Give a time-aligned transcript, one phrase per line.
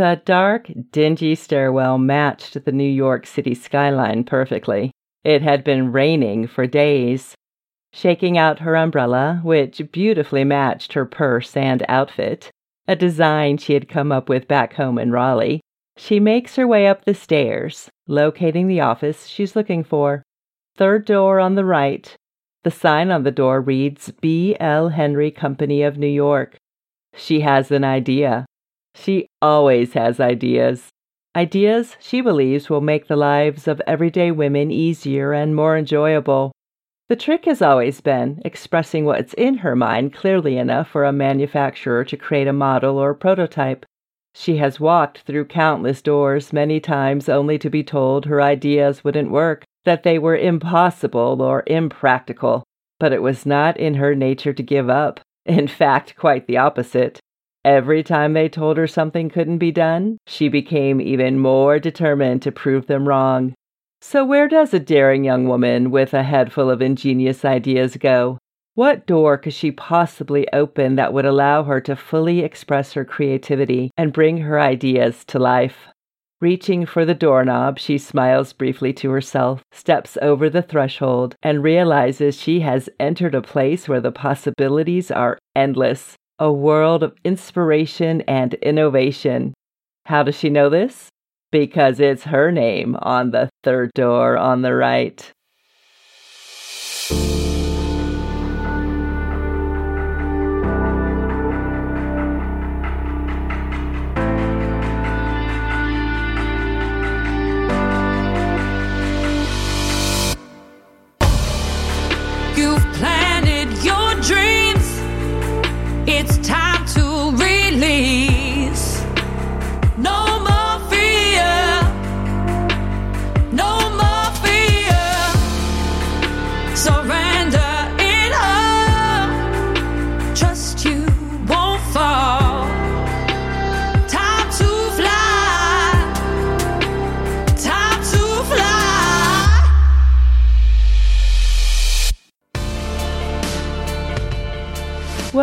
[0.00, 4.92] The dark, dingy stairwell matched the New York City skyline perfectly.
[5.24, 7.34] It had been raining for days.
[7.92, 12.50] Shaking out her umbrella, which beautifully matched her purse and outfit,
[12.88, 15.60] a design she had come up with back home in Raleigh,
[15.98, 20.22] she makes her way up the stairs, locating the office she's looking for.
[20.76, 22.16] Third door on the right.
[22.64, 24.56] The sign on the door reads B.
[24.58, 24.88] L.
[24.88, 26.56] Henry Company of New York.
[27.14, 28.46] She has an idea.
[28.94, 30.88] She always has ideas.
[31.36, 36.52] Ideas she believes will make the lives of everyday women easier and more enjoyable.
[37.08, 42.04] The trick has always been expressing what's in her mind clearly enough for a manufacturer
[42.04, 43.84] to create a model or prototype.
[44.34, 49.30] She has walked through countless doors many times only to be told her ideas wouldn't
[49.30, 52.62] work, that they were impossible or impractical.
[53.00, 55.20] But it was not in her nature to give up.
[55.46, 57.18] In fact, quite the opposite.
[57.64, 62.52] Every time they told her something couldn't be done, she became even more determined to
[62.52, 63.54] prove them wrong.
[64.00, 68.38] So, where does a daring young woman with a head full of ingenious ideas go?
[68.74, 73.90] What door could she possibly open that would allow her to fully express her creativity
[73.98, 75.88] and bring her ideas to life?
[76.40, 82.40] Reaching for the doorknob, she smiles briefly to herself, steps over the threshold, and realizes
[82.40, 88.54] she has entered a place where the possibilities are endless, a world of inspiration and
[88.54, 89.54] innovation.
[90.06, 91.10] How does she know this?
[91.50, 95.32] because it's her name on the third door on the right.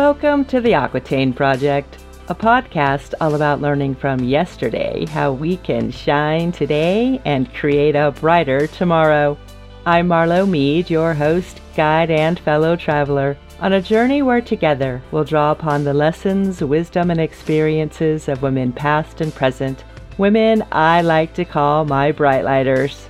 [0.08, 1.98] Welcome to the Aquitaine Project,
[2.28, 8.10] a podcast all about learning from yesterday how we can shine today and create a
[8.12, 9.36] brighter tomorrow.
[9.84, 15.24] I'm Marlo Mead, your host, guide, and fellow traveler, on a journey where together we'll
[15.24, 19.84] draw upon the lessons, wisdom, and experiences of women past and present,
[20.16, 23.08] women I like to call my Brightlighters.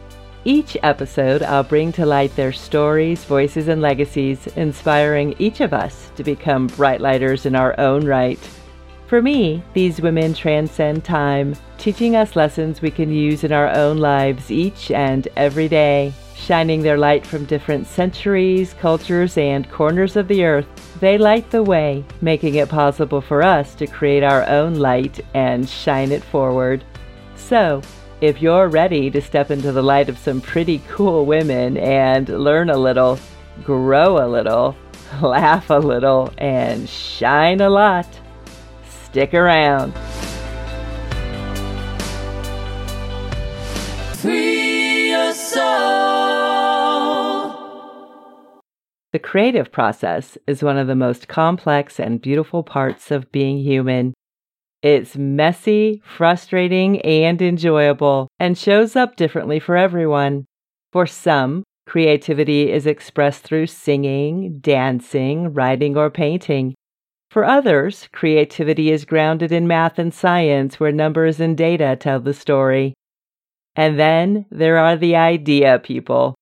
[0.49, 6.11] Each episode, I'll bring to light their stories, voices, and legacies, inspiring each of us
[6.17, 8.39] to become brightlighters in our own right.
[9.09, 13.99] For me, these women transcend time, teaching us lessons we can use in our own
[13.99, 16.15] lives each and every day.
[16.35, 21.63] Shining their light from different centuries, cultures, and corners of the earth, they light the
[21.63, 26.85] way, making it possible for us to create our own light and shine it forward.
[27.37, 27.83] So,
[28.21, 32.69] if you're ready to step into the light of some pretty cool women and learn
[32.69, 33.19] a little,
[33.63, 34.77] grow a little,
[35.23, 38.09] laugh a little, and shine a lot,
[38.89, 39.93] stick around.
[44.17, 45.69] Free your soul.
[49.13, 54.13] The creative process is one of the most complex and beautiful parts of being human.
[54.83, 60.47] It's messy, frustrating, and enjoyable, and shows up differently for everyone.
[60.93, 66.75] For some, creativity is expressed through singing, dancing, writing, or painting.
[67.31, 72.33] For others, creativity is grounded in math and science, where numbers and data tell the
[72.33, 72.95] story.
[73.75, 76.37] And then there are the idea people.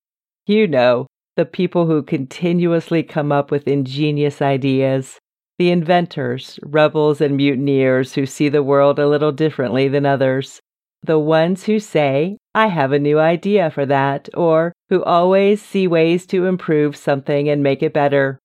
[0.46, 5.18] You know, the people who continuously come up with ingenious ideas
[5.58, 10.60] the inventors, rebels, and mutineers who see the world a little differently than others,
[11.02, 15.86] the ones who say, I have a new idea for that, or who always see
[15.86, 18.38] ways to improve something and make it better.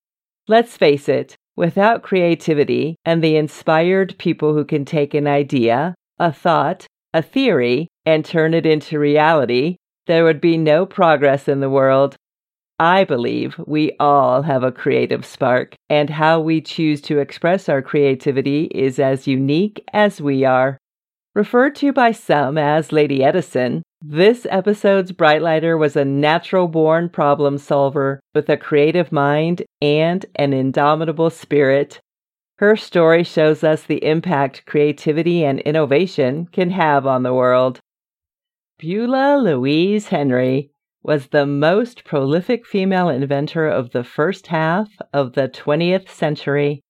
[0.47, 6.31] Let's face it, without creativity and the inspired people who can take an idea, a
[6.31, 9.77] thought, a theory, and turn it into reality,
[10.07, 12.15] there would be no progress in the world.
[12.81, 17.79] I believe we all have a creative spark, and how we choose to express our
[17.83, 20.79] creativity is as unique as we are.
[21.35, 27.59] Referred to by some as Lady Edison, this episode's Brightlighter was a natural born problem
[27.59, 31.99] solver with a creative mind and an indomitable spirit.
[32.57, 37.79] Her story shows us the impact creativity and innovation can have on the world.
[38.79, 40.71] Beulah Louise Henry
[41.03, 46.81] was the most prolific female inventor of the first half of the 20th century.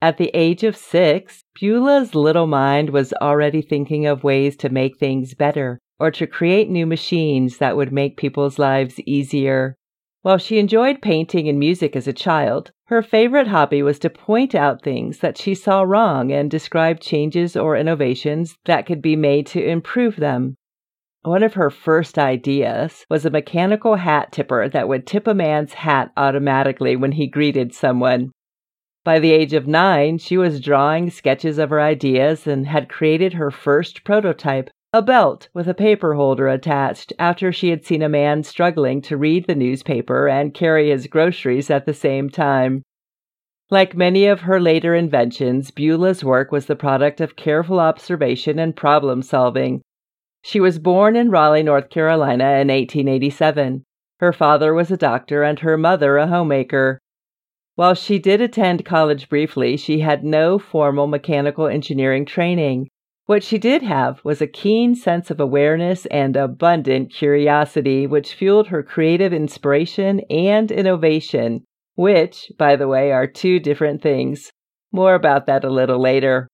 [0.00, 4.98] At the age of six, Beulah's little mind was already thinking of ways to make
[4.98, 9.76] things better or to create new machines that would make people's lives easier.
[10.22, 14.54] While she enjoyed painting and music as a child, her favorite hobby was to point
[14.54, 19.46] out things that she saw wrong and describe changes or innovations that could be made
[19.48, 20.56] to improve them.
[21.24, 25.72] One of her first ideas was a mechanical hat tipper that would tip a man's
[25.72, 28.30] hat automatically when he greeted someone.
[29.04, 33.32] By the age of nine, she was drawing sketches of her ideas and had created
[33.32, 38.08] her first prototype, a belt with a paper holder attached after she had seen a
[38.10, 42.82] man struggling to read the newspaper and carry his groceries at the same time.
[43.70, 48.76] Like many of her later inventions, Beulah's work was the product of careful observation and
[48.76, 49.80] problem solving.
[50.46, 53.82] She was born in Raleigh, North Carolina in 1887.
[54.20, 57.00] Her father was a doctor and her mother a homemaker.
[57.76, 62.88] While she did attend college briefly, she had no formal mechanical engineering training.
[63.24, 68.68] What she did have was a keen sense of awareness and abundant curiosity, which fueled
[68.68, 71.64] her creative inspiration and innovation,
[71.94, 74.52] which, by the way, are two different things.
[74.92, 76.48] More about that a little later.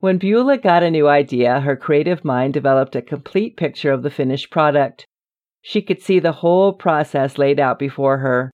[0.00, 4.10] When Beulah got a new idea, her creative mind developed a complete picture of the
[4.10, 5.06] finished product.
[5.62, 8.50] She could see the whole process laid out before her.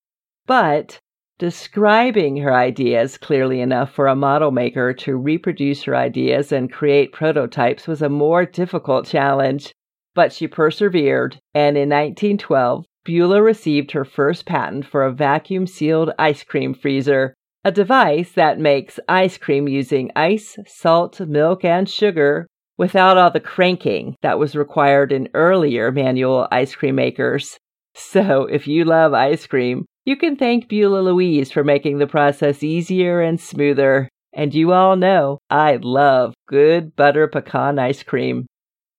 [0.47, 1.01] But
[1.43, 7.11] Describing her ideas clearly enough for a model maker to reproduce her ideas and create
[7.11, 9.73] prototypes was a more difficult challenge.
[10.15, 16.13] But she persevered, and in 1912, Beulah received her first patent for a vacuum sealed
[16.17, 17.35] ice cream freezer,
[17.65, 23.41] a device that makes ice cream using ice, salt, milk, and sugar without all the
[23.41, 27.59] cranking that was required in earlier manual ice cream makers.
[27.95, 32.63] So, if you love ice cream, you can thank Beulah Louise for making the process
[32.63, 34.09] easier and smoother.
[34.33, 38.47] And you all know I love good butter pecan ice cream.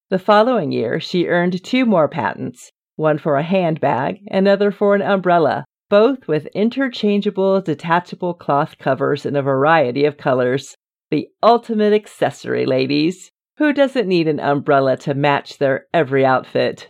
[0.08, 5.02] The following year, she earned two more patents one for a handbag, another for an
[5.02, 10.74] umbrella, both with interchangeable detachable cloth covers in a variety of colors.
[11.10, 13.30] The ultimate accessory, ladies.
[13.58, 16.88] Who doesn't need an umbrella to match their every outfit?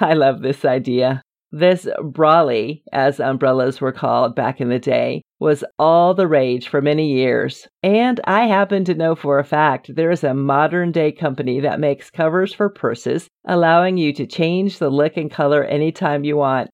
[0.00, 1.22] I love this idea.
[1.54, 6.80] This brolly, as umbrellas were called back in the day, was all the rage for
[6.80, 7.68] many years.
[7.82, 11.78] And I happen to know for a fact there is a modern day company that
[11.78, 16.70] makes covers for purses, allowing you to change the look and color anytime you want.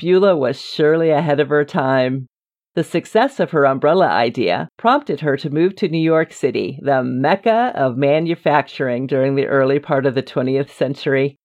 [0.00, 2.26] Beulah was surely ahead of her time.
[2.74, 7.02] The success of her umbrella idea prompted her to move to New York City, the
[7.02, 11.36] mecca of manufacturing during the early part of the 20th century.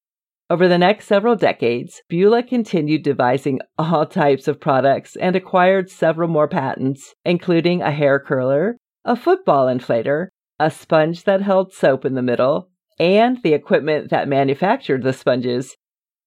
[0.50, 6.30] Over the next several decades, Beulah continued devising all types of products and acquired several
[6.30, 10.28] more patents, including a hair curler, a football inflator,
[10.60, 12.70] a sponge that held soap in the middle,
[13.00, 15.76] and the equipment that manufactured the sponges.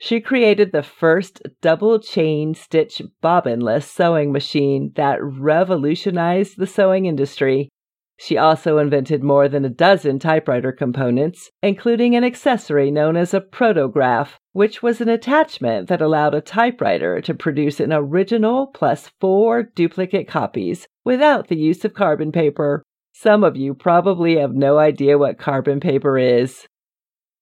[0.00, 7.68] She created the first double chain stitch bobbinless sewing machine that revolutionized the sewing industry.
[8.16, 13.40] She also invented more than a dozen typewriter components, including an accessory known as a
[13.40, 19.62] protograph, which was an attachment that allowed a typewriter to produce an original plus four
[19.62, 22.82] duplicate copies without the use of carbon paper.
[23.12, 26.66] Some of you probably have no idea what carbon paper is.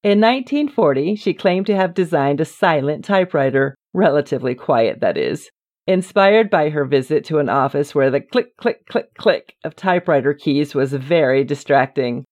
[0.06, 5.50] In 1940, she claimed to have designed a silent typewriter, relatively quiet, that is,
[5.88, 10.32] Inspired by her visit to an office where the click, click, click, click of typewriter
[10.32, 12.25] keys was very distracting.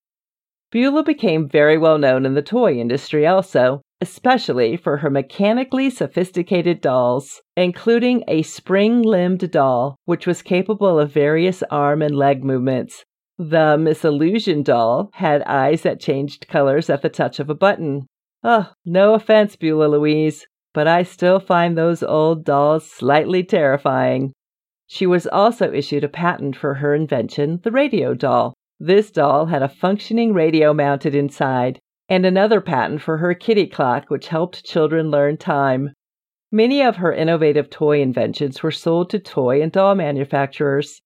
[0.70, 6.80] Beulah became very well known in the toy industry also, especially for her mechanically sophisticated
[6.80, 13.04] dolls, including a spring limbed doll, which was capable of various arm and leg movements.
[13.38, 18.06] The Miss Illusion doll had eyes that changed colors at the touch of a button.
[18.44, 24.32] Oh, no offense, Beulah Louise, but I still find those old dolls slightly terrifying.
[24.86, 28.54] She was also issued a patent for her invention, the radio doll.
[28.78, 34.10] This doll had a functioning radio mounted inside, and another patent for her kitty clock,
[34.10, 35.92] which helped children learn time.
[36.52, 41.00] Many of her innovative toy inventions were sold to toy and doll manufacturers.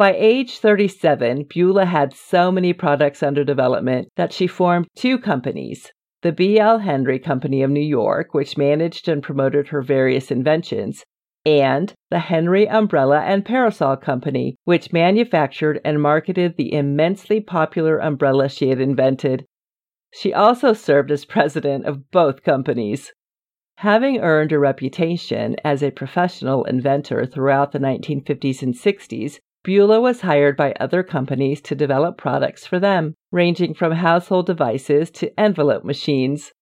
[0.00, 5.92] By age 37, Beulah had so many products under development that she formed two companies,
[6.22, 6.78] the B.L.
[6.78, 11.04] Henry Company of New York, which managed and promoted her various inventions,
[11.44, 18.48] and the Henry Umbrella and Parasol Company, which manufactured and marketed the immensely popular umbrella
[18.48, 19.44] she had invented.
[20.14, 23.12] She also served as president of both companies.
[23.76, 30.22] Having earned a reputation as a professional inventor throughout the 1950s and 60s, Beulah was
[30.22, 35.84] hired by other companies to develop products for them, ranging from household devices to envelope
[35.84, 36.52] machines.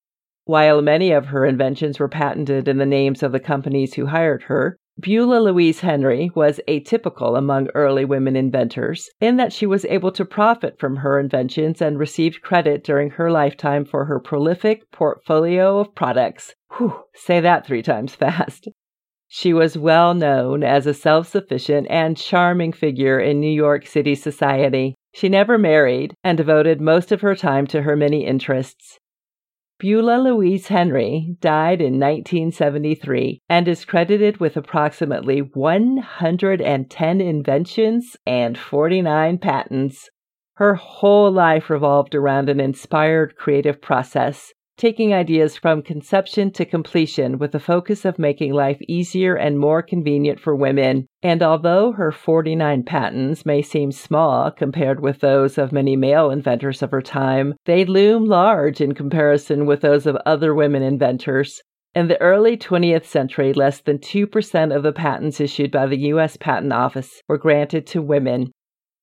[0.45, 4.45] While many of her inventions were patented in the names of the companies who hired
[4.45, 10.11] her, Beulah Louise Henry was atypical among early women inventors in that she was able
[10.11, 15.78] to profit from her inventions and received credit during her lifetime for her prolific portfolio
[15.78, 16.57] of products.
[16.78, 18.67] Whew, say that three times fast.
[19.31, 24.15] She was well known as a self sufficient and charming figure in New York City
[24.15, 24.95] society.
[25.15, 28.99] She never married and devoted most of her time to her many interests.
[29.79, 39.39] Beulah Louise Henry died in 1973 and is credited with approximately 110 inventions and 49
[39.39, 40.09] patents.
[40.55, 47.37] Her whole life revolved around an inspired creative process taking ideas from conception to completion
[47.37, 51.05] with the focus of making life easier and more convenient for women.
[51.21, 56.81] And although her 49 patents may seem small compared with those of many male inventors
[56.81, 61.61] of her time, they loom large in comparison with those of other women inventors.
[61.95, 66.37] In the early 20th century, less than 2% of the patents issued by the U.S.
[66.37, 68.53] Patent Office were granted to women.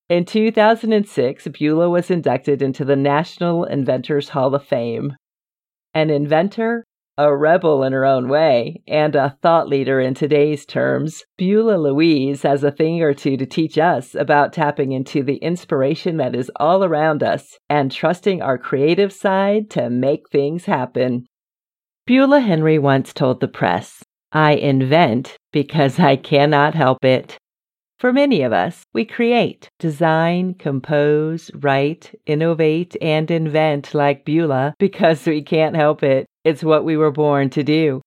[0.07, 5.15] In 2006, Beulah was inducted into the National Inventors Hall of Fame
[5.95, 6.83] an inventor,
[7.17, 12.41] a rebel in her own way, and a thought leader in today's terms, Beulah Louise
[12.41, 16.51] has a thing or two to teach us about tapping into the inspiration that is
[16.57, 21.25] all around us and trusting our creative side to make things happen.
[22.05, 27.37] Beulah Henry once told the press, I invent because I cannot help it.
[28.05, 35.25] For many of us, we create, design, compose, write, innovate, and invent like Beulah because
[35.25, 36.27] we can't help it.
[36.43, 38.03] It's what we were born to do.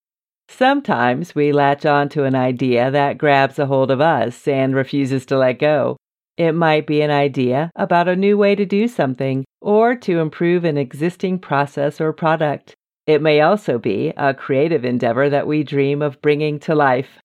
[0.47, 5.25] Sometimes we latch on to an idea that grabs a hold of us and refuses
[5.25, 5.97] to let go.
[6.37, 10.63] It might be an idea about a new way to do something or to improve
[10.63, 12.73] an existing process or product.
[13.05, 17.19] It may also be a creative endeavor that we dream of bringing to life.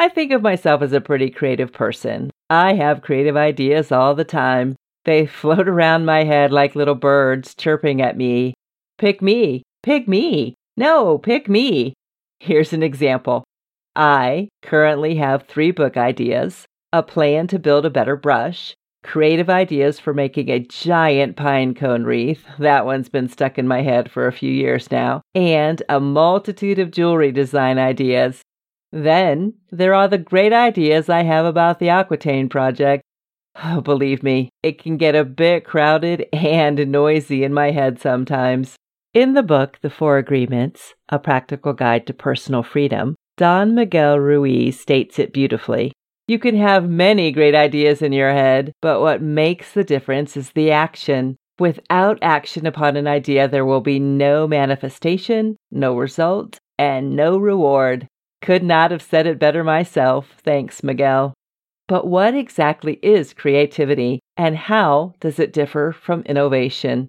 [0.00, 2.30] I think of myself as a pretty creative person.
[2.48, 4.74] I have creative ideas all the time.
[5.04, 8.54] They float around my head like little birds chirping at me.
[8.96, 11.92] Pick me, pick me, no, pick me.
[12.38, 13.44] Here's an example.
[13.94, 16.64] I currently have three book ideas,
[16.94, 22.04] a plan to build a better brush, creative ideas for making a giant pine cone
[22.04, 22.46] wreath.
[22.58, 26.78] That one's been stuck in my head for a few years now, and a multitude
[26.78, 28.40] of jewelry design ideas.
[28.92, 33.02] Then there are the great ideas I have about the Aquitaine project.
[33.62, 38.76] Oh, believe me, it can get a bit crowded and noisy in my head sometimes.
[39.12, 44.78] In the book, The Four Agreements A Practical Guide to Personal Freedom, Don Miguel Ruiz
[44.78, 45.92] states it beautifully.
[46.28, 50.50] You can have many great ideas in your head, but what makes the difference is
[50.50, 51.36] the action.
[51.58, 58.06] Without action upon an idea, there will be no manifestation, no result, and no reward.
[58.42, 60.34] Could not have said it better myself.
[60.42, 61.34] Thanks, Miguel.
[61.88, 67.08] But what exactly is creativity and how does it differ from innovation?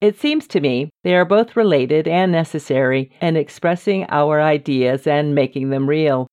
[0.00, 5.34] It seems to me they are both related and necessary in expressing our ideas and
[5.34, 6.26] making them real.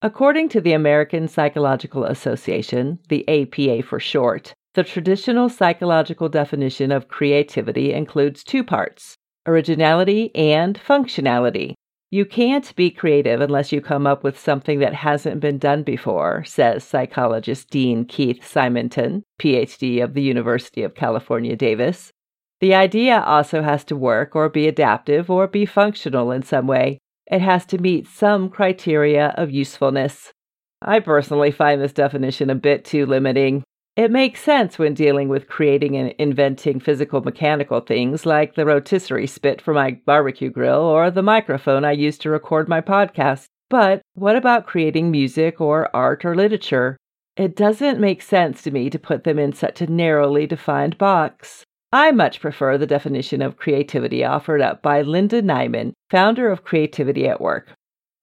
[0.00, 7.08] According to the American Psychological Association, the APA for short, the traditional psychological definition of
[7.08, 9.16] creativity includes two parts
[9.46, 11.74] originality and functionality.
[12.12, 16.44] You can't be creative unless you come up with something that hasn't been done before,
[16.44, 22.12] says psychologist Dean Keith Simonton, PhD of the University of California, Davis.
[22.60, 26.98] The idea also has to work or be adaptive or be functional in some way.
[27.30, 30.34] It has to meet some criteria of usefulness.
[30.82, 33.64] I personally find this definition a bit too limiting.
[33.94, 39.26] It makes sense when dealing with creating and inventing physical mechanical things like the rotisserie
[39.26, 43.48] spit for my barbecue grill or the microphone I use to record my podcast.
[43.68, 46.96] But what about creating music or art or literature?
[47.36, 51.64] It doesn't make sense to me to put them in such a narrowly defined box.
[51.92, 57.28] I much prefer the definition of creativity offered up by Linda Naiman, founder of Creativity
[57.28, 57.74] at Work.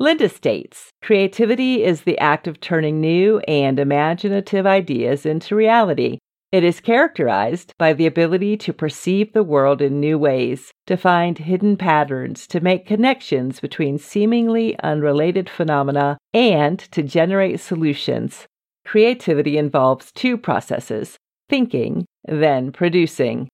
[0.01, 6.19] Linda states creativity is the act of turning new and imaginative ideas into reality.
[6.53, 11.37] It is characterized by the ability to perceive the world in new ways, to find
[11.37, 18.47] hidden patterns, to make connections between seemingly unrelated phenomena, and to generate solutions.
[18.85, 21.17] Creativity involves two processes
[21.49, 23.49] thinking, then producing.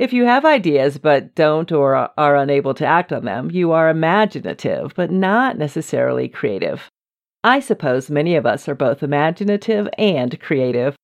[0.00, 3.90] If you have ideas but don't or are unable to act on them, you are
[3.90, 6.88] imaginative but not necessarily creative.
[7.44, 10.96] I suppose many of us are both imaginative and creative.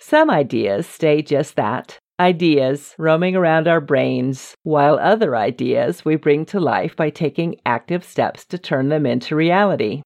[0.00, 6.46] Some ideas stay just that ideas roaming around our brains, while other ideas we bring
[6.46, 10.00] to life by taking active steps to turn them into reality.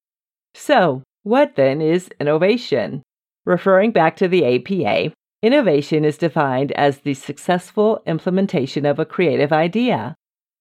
[0.53, 3.03] So, what then is innovation?
[3.45, 5.13] Referring back to the APA,
[5.47, 10.13] innovation is defined as the successful implementation of a creative idea.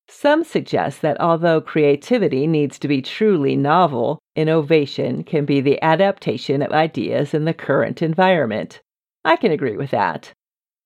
[0.08, 6.62] Some suggest that although creativity needs to be truly novel, innovation can be the adaptation
[6.62, 8.80] of ideas in the current environment.
[9.24, 10.32] I can agree with that.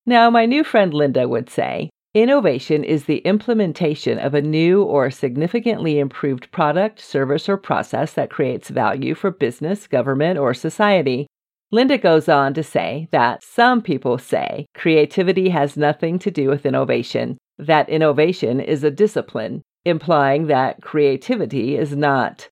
[0.07, 5.11] Now, my new friend Linda would say innovation is the implementation of a new or
[5.11, 11.27] significantly improved product, service, or process that creates value for business, government, or society.
[11.73, 16.65] Linda goes on to say that some people say creativity has nothing to do with
[16.65, 22.49] innovation, that innovation is a discipline, implying that creativity is not.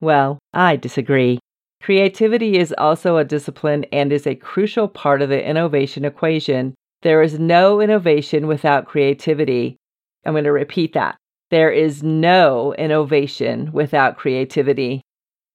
[0.00, 1.38] Well, I disagree.
[1.82, 6.74] Creativity is also a discipline and is a crucial part of the innovation equation.
[7.02, 9.76] There is no innovation without creativity.
[10.24, 11.16] I'm going to repeat that.
[11.50, 15.02] There is no innovation without creativity.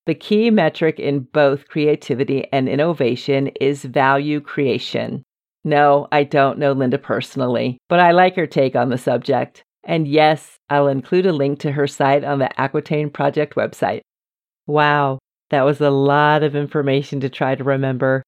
[0.10, 5.22] The key metric in both creativity and innovation is value creation.
[5.63, 9.62] No, I don't know Linda personally, but I like her take on the subject.
[9.84, 14.01] And yes, I'll include a link to her site on the Aquitaine Project website.
[14.66, 15.20] Wow,
[15.51, 18.24] that was a lot of information to try to remember.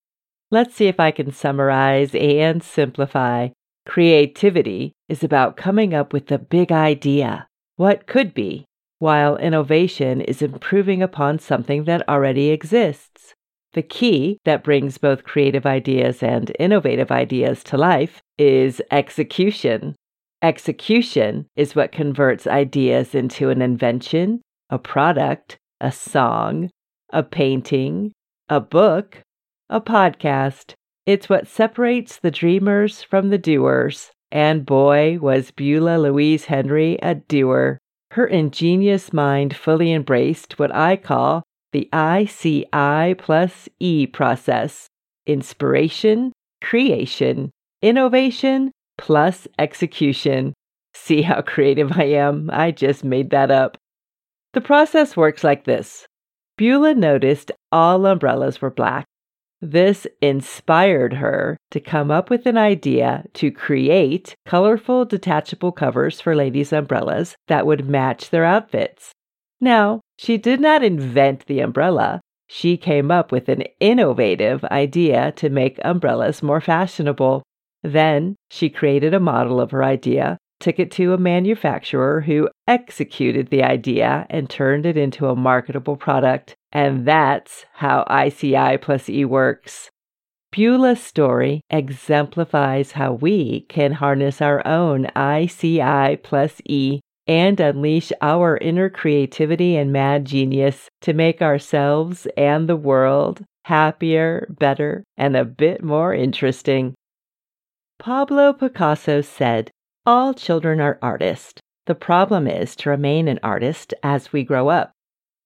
[0.52, 3.48] Let's see if I can summarize and simplify.
[3.88, 8.68] Creativity is about coming up with the big idea, what could be,
[9.02, 13.34] while innovation is improving upon something that already exists.
[13.74, 19.96] The key that brings both creative ideas and innovative ideas to life is execution.
[20.44, 26.70] Execution is what converts ideas into an invention, a product, a song,
[27.12, 28.12] a painting,
[28.50, 29.24] a book,
[29.68, 30.74] a podcast.
[31.08, 34.12] It's what separates the dreamers from the doers.
[34.32, 37.81] And boy, was Beulah Louise Henry a doer.
[38.12, 44.88] Her ingenious mind fully embraced what I call the ICI plus E process
[45.26, 50.54] inspiration, creation, innovation, plus execution.
[50.94, 52.50] See how creative I am?
[52.52, 53.78] I just made that up.
[54.52, 56.06] The process works like this
[56.58, 59.06] Beulah noticed all umbrellas were black.
[59.62, 66.36] This inspired her to come up with an idea to create colorful detachable covers for
[66.36, 69.12] ladies' umbrellas that would match their outfits.
[69.60, 72.22] Now, she did not invent the umbrella.
[72.48, 77.44] She came up with an innovative idea to make umbrellas more fashionable.
[77.84, 83.50] Then she created a model of her idea took it to a manufacturer who executed
[83.50, 86.56] the idea and turned it into a marketable product.
[86.72, 89.90] And that's how ICI plus E works.
[90.54, 98.58] Beulah's story exemplifies how we can harness our own ICI plus E and unleash our
[98.58, 105.46] inner creativity and mad genius to make ourselves and the world happier, better, and a
[105.46, 106.94] bit more interesting.
[108.00, 109.72] Pablo Picasso said,
[110.06, 111.62] all children are artists.
[111.86, 114.92] The problem is to remain an artist as we grow up.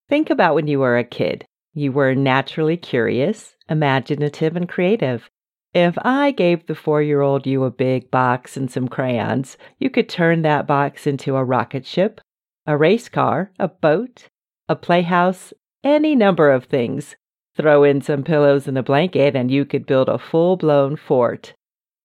[0.07, 1.45] Think about when you were a kid.
[1.73, 5.29] You were naturally curious, imaginative, and creative.
[5.73, 9.89] If I gave the four year old you a big box and some crayons, you
[9.89, 12.21] could turn that box into a rocket ship,
[12.65, 14.29] a race car, a boat,
[14.69, 17.15] a playhouse, any number of things.
[17.57, 21.53] Throw in some pillows and a blanket, and you could build a full blown fort.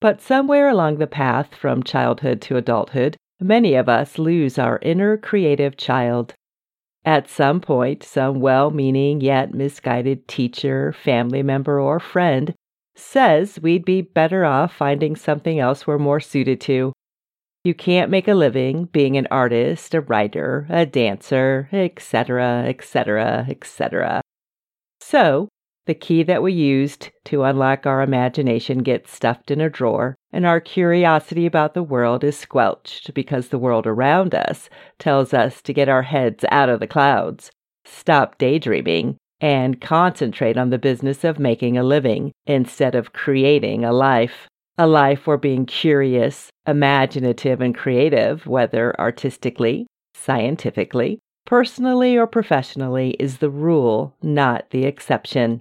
[0.00, 5.16] But somewhere along the path from childhood to adulthood, many of us lose our inner
[5.16, 6.34] creative child.
[7.04, 12.54] At some point, some well meaning yet misguided teacher, family member, or friend
[12.94, 16.92] says we'd be better off finding something else we're more suited to.
[17.64, 24.20] You can't make a living being an artist, a writer, a dancer, etc., etc., etc.
[25.00, 25.48] So,
[25.86, 30.46] the key that we used to unlock our imagination gets stuffed in a drawer, and
[30.46, 35.72] our curiosity about the world is squelched because the world around us tells us to
[35.72, 37.50] get our heads out of the clouds,
[37.84, 43.92] stop daydreaming, and concentrate on the business of making a living instead of creating a
[43.92, 44.46] life.
[44.78, 53.38] a life where being curious, imaginative, and creative, whether artistically, scientifically, personally, or professionally, is
[53.38, 55.60] the rule, not the exception.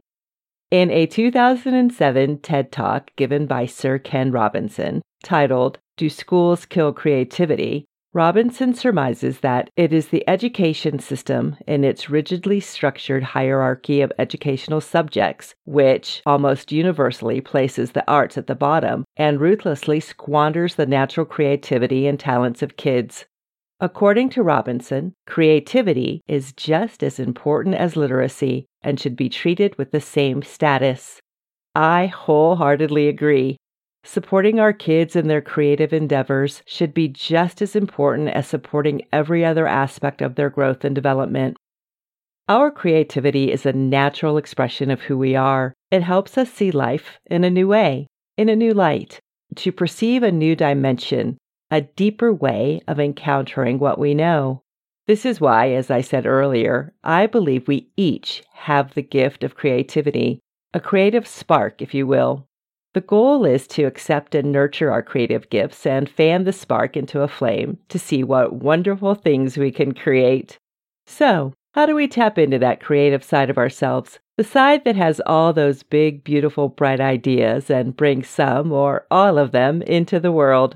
[0.72, 7.86] In a 2007 TED Talk given by Sir Ken Robinson, titled Do Schools Kill Creativity?
[8.14, 14.80] Robinson surmises that it is the education system in its rigidly structured hierarchy of educational
[14.80, 21.26] subjects which almost universally places the arts at the bottom and ruthlessly squanders the natural
[21.26, 23.26] creativity and talents of kids.
[23.80, 29.92] According to Robinson, creativity is just as important as literacy and should be treated with
[29.92, 31.20] the same status.
[31.76, 33.58] I wholeheartedly agree.
[34.04, 39.44] Supporting our kids in their creative endeavors should be just as important as supporting every
[39.44, 41.58] other aspect of their growth and development.
[42.48, 45.74] Our creativity is a natural expression of who we are.
[45.92, 49.20] It helps us see life in a new way, in a new light,
[49.58, 51.38] to perceive a new dimension,
[51.70, 54.64] a deeper way of encountering what we know.
[55.10, 59.56] This is why, as I said earlier, I believe we each have the gift of
[59.56, 60.40] creativity,
[60.72, 62.46] a creative spark, if you will.
[62.94, 67.24] The goal is to accept and nurture our creative gifts and fan the spark into
[67.24, 70.60] a flame to see what wonderful things we can create.
[71.08, 75.20] So, how do we tap into that creative side of ourselves, the side that has
[75.26, 80.32] all those big, beautiful, bright ideas and bring some or all of them into the
[80.32, 80.76] world?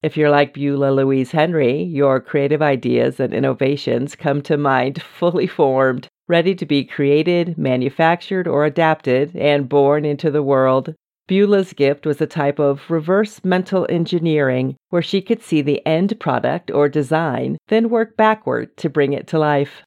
[0.00, 5.48] If you're like Beulah Louise Henry, your creative ideas and innovations come to mind fully
[5.48, 10.94] formed, ready to be created, manufactured, or adapted and born into the world.
[11.26, 16.20] Beulah's gift was a type of reverse mental engineering where she could see the end
[16.20, 19.82] product or design, then work backward to bring it to life.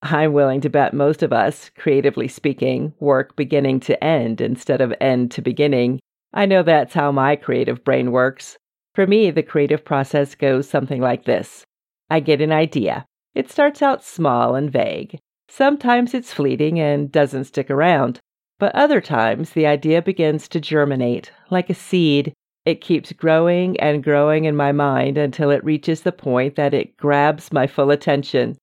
[0.00, 4.94] I'm willing to bet most of us, creatively speaking, work beginning to end instead of
[5.00, 5.98] end to beginning.
[6.32, 8.56] I know that's how my creative brain works.
[8.96, 11.66] For me, the creative process goes something like this
[12.08, 13.04] I get an idea.
[13.34, 15.18] It starts out small and vague.
[15.50, 18.20] Sometimes it's fleeting and doesn't stick around.
[18.58, 22.32] But other times, the idea begins to germinate like a seed.
[22.64, 26.96] It keeps growing and growing in my mind until it reaches the point that it
[26.96, 28.56] grabs my full attention.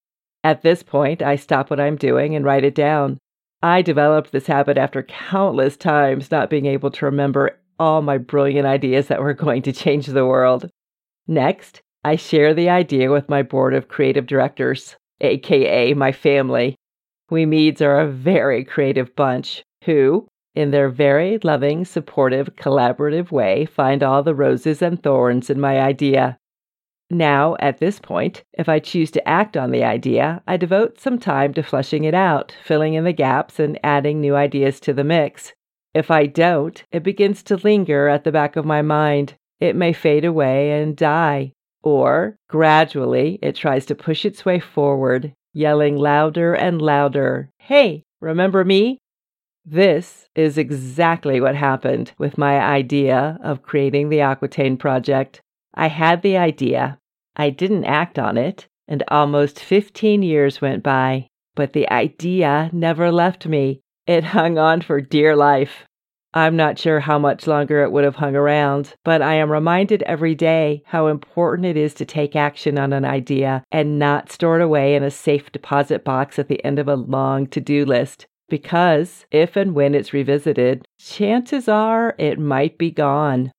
[0.44, 3.20] At this point, I stop what I'm doing and write it down.
[3.62, 8.68] I developed this habit after countless times not being able to remember all my brilliant
[8.68, 10.70] ideas that were going to change the world.
[11.28, 16.76] Next, I share the idea with my board of creative directors, aka my family.
[17.30, 23.66] We Meads are a very creative bunch who, in their very loving, supportive, collaborative way,
[23.66, 26.38] find all the roses and thorns in my idea.
[27.10, 31.20] Now, at this point, if I choose to act on the idea, I devote some
[31.20, 35.04] time to fleshing it out, filling in the gaps, and adding new ideas to the
[35.04, 35.54] mix.
[35.94, 39.36] If I don't, it begins to linger at the back of my mind.
[39.60, 41.54] It may fade away and die.
[41.84, 48.64] Or, gradually, it tries to push its way forward, yelling louder and louder, Hey, remember
[48.64, 48.98] me?
[49.66, 55.42] This is exactly what happened with my idea of creating the Aquitaine Project.
[55.74, 57.00] I had the idea,
[57.36, 63.12] I didn't act on it, and almost 15 years went by, but the idea never
[63.12, 63.82] left me.
[64.06, 65.86] It hung on for dear life.
[66.34, 70.02] I'm not sure how much longer it would have hung around, but I am reminded
[70.04, 74.60] every day how important it is to take action on an idea and not store
[74.60, 77.86] it away in a safe deposit box at the end of a long to do
[77.86, 83.52] list because if and when it's revisited, chances are it might be gone.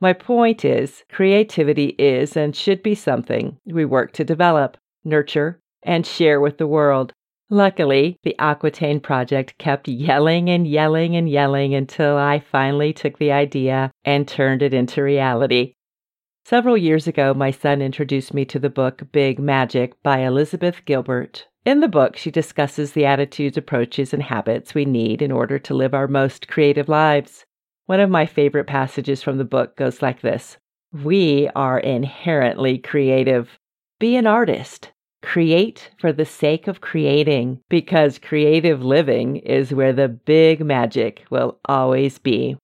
[0.00, 6.06] My point is, creativity is and should be something we work to develop, nurture, and
[6.06, 7.12] share with the world.
[7.52, 13.30] Luckily, the Aquitaine project kept yelling and yelling and yelling until I finally took the
[13.30, 15.74] idea and turned it into reality.
[16.46, 21.46] Several years ago, my son introduced me to the book Big Magic by Elizabeth Gilbert.
[21.66, 25.74] In the book, she discusses the attitudes, approaches, and habits we need in order to
[25.74, 27.44] live our most creative lives.
[27.84, 30.56] One of my favorite passages from the book goes like this
[30.90, 33.58] We are inherently creative.
[33.98, 34.90] Be an artist.
[35.22, 41.58] Create for the sake of creating, because creative living is where the big magic will
[41.64, 42.56] always be.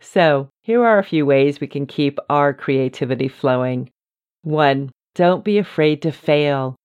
[0.00, 3.90] So, here are a few ways we can keep our creativity flowing.
[4.42, 4.90] 1.
[5.14, 6.76] Don't be afraid to fail.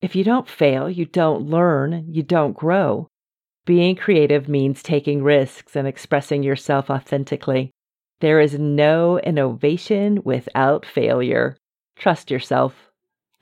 [0.00, 3.08] If you don't fail, you don't learn, you don't grow.
[3.66, 7.70] Being creative means taking risks and expressing yourself authentically.
[8.20, 11.56] There is no innovation without failure.
[11.96, 12.91] Trust yourself.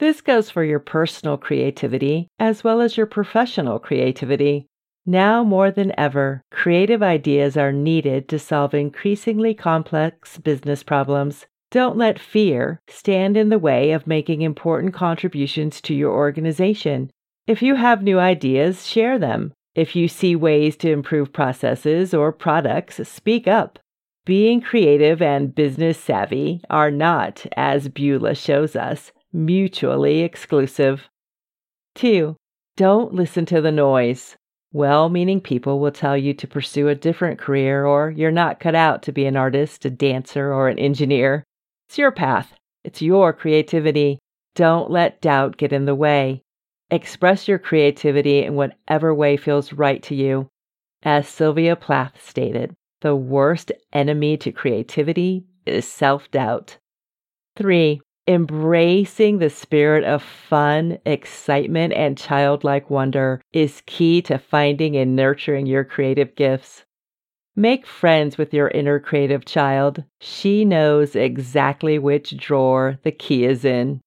[0.00, 4.66] This goes for your personal creativity as well as your professional creativity.
[5.04, 11.44] Now more than ever, creative ideas are needed to solve increasingly complex business problems.
[11.70, 17.10] Don't let fear stand in the way of making important contributions to your organization.
[17.46, 19.52] If you have new ideas, share them.
[19.74, 23.78] If you see ways to improve processes or products, speak up.
[24.24, 31.08] Being creative and business savvy are not, as Beulah shows us, mutually exclusive.
[31.94, 32.36] 2.
[32.76, 34.36] Don't listen to the noise.
[34.72, 38.74] Well meaning people will tell you to pursue a different career or you're not cut
[38.74, 41.44] out to be an artist, a dancer, or an engineer.
[41.88, 44.20] It's your path, it's your creativity.
[44.54, 46.42] Don't let doubt get in the way.
[46.90, 50.48] Express your creativity in whatever way feels right to you.
[51.02, 56.78] As Sylvia Plath stated, the worst enemy to creativity is self doubt.
[57.56, 58.00] 3.
[58.30, 65.66] Embracing the spirit of fun, excitement, and childlike wonder is key to finding and nurturing
[65.66, 66.84] your creative gifts.
[67.56, 70.04] Make friends with your inner creative child.
[70.20, 74.00] She knows exactly which drawer the key is in.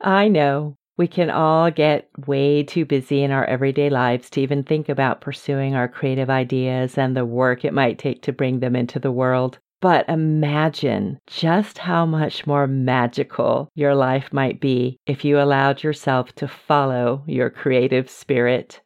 [0.00, 4.62] I know we can all get way too busy in our everyday lives to even
[4.62, 8.74] think about pursuing our creative ideas and the work it might take to bring them
[8.74, 9.58] into the world.
[9.82, 16.32] But imagine just how much more magical your life might be if you allowed yourself
[16.36, 18.80] to follow your creative spirit.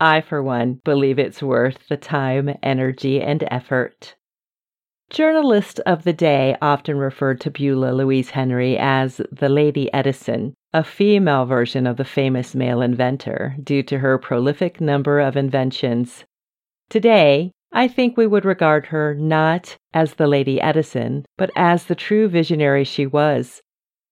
[0.00, 4.16] I, for one, believe it's worth the time, energy, and effort.
[5.08, 10.82] Journalists of the day often referred to Beulah Louise Henry as the Lady Edison, a
[10.82, 16.24] female version of the famous male inventor, due to her prolific number of inventions.
[16.88, 21.96] Today, I think we would regard her not as the Lady Edison, but as the
[21.96, 23.60] true visionary she was.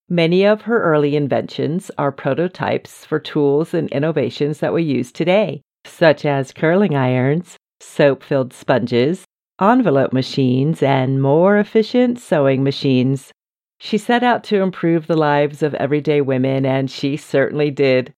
[0.08, 5.62] Many of her early inventions are prototypes for tools and innovations that we use today,
[5.84, 9.24] such as curling irons, soap filled sponges,
[9.60, 13.30] envelope machines, and more efficient sewing machines.
[13.78, 18.12] She set out to improve the lives of everyday women, and she certainly did.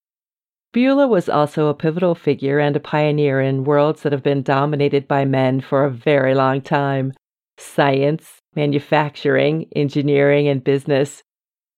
[0.75, 5.07] Beulah was also a pivotal figure and a pioneer in worlds that have been dominated
[5.07, 7.13] by men for a very long time
[7.57, 11.23] science, manufacturing, engineering, and business.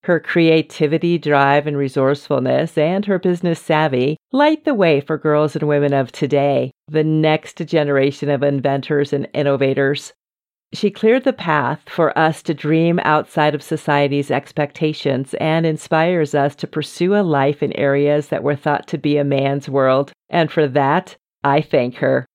[0.05, 5.67] Her creativity, drive, and resourcefulness, and her business savvy light the way for girls and
[5.67, 10.11] women of today, the next generation of inventors and innovators.
[10.73, 16.55] She cleared the path for us to dream outside of society's expectations and inspires us
[16.57, 20.11] to pursue a life in areas that were thought to be a man's world.
[20.29, 22.25] And for that, I thank her.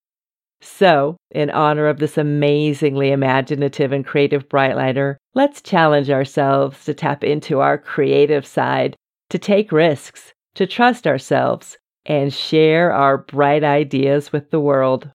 [0.61, 7.23] So, in honor of this amazingly imaginative and creative Brightlighter, let's challenge ourselves to tap
[7.23, 8.95] into our creative side,
[9.29, 15.11] to take risks, to trust ourselves, and share our bright ideas with the world.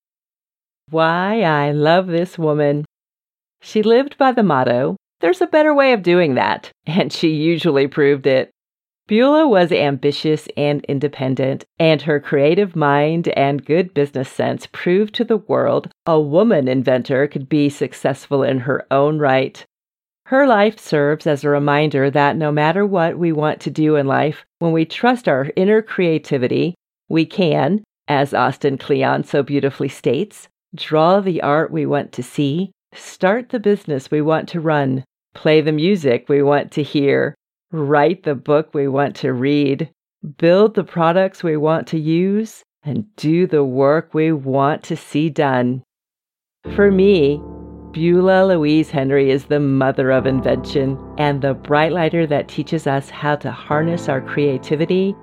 [0.90, 2.84] Why I love this woman.
[3.60, 7.88] She lived by the motto, there's a better way of doing that, and she usually
[7.88, 8.50] proved it.
[9.08, 15.24] Beulah was ambitious and independent, and her creative mind and good business sense proved to
[15.24, 19.64] the world a woman inventor could be successful in her own right.
[20.26, 24.06] Her life serves as a reminder that no matter what we want to do in
[24.06, 26.74] life, when we trust our inner creativity,
[27.08, 32.72] we can, as Austin Kleon so beautifully states, draw the art we want to see
[32.94, 37.34] Start the business we want to run, play the music we want to hear,
[37.70, 39.90] write the book we want to read,
[40.38, 45.28] build the products we want to use, and do the work we want to see
[45.28, 45.82] done.
[46.74, 47.42] For me,
[47.92, 53.36] Beulah Louise Henry is the mother of invention and the Brightlighter that teaches us how
[53.36, 55.14] to harness our creativity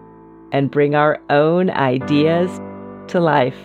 [0.52, 2.60] and bring our own ideas
[3.08, 3.58] to life.